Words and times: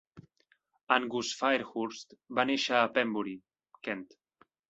Angus 0.95 1.33
Fairhurst 1.41 2.17
va 2.39 2.47
néixer 2.51 2.75
a 2.79 2.89
Pembury 2.97 3.35
(Kent). 3.89 4.05